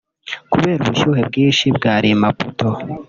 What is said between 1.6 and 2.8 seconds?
bwari i Maputo